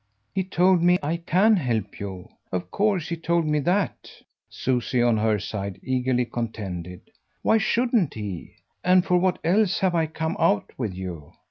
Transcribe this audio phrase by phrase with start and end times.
[0.33, 4.09] "He told me I CAN help you of course he told me that,"
[4.49, 7.11] Susie, on her side, eagerly contended.
[7.43, 11.33] "Why shouldn't he, and for what else have I come out with you?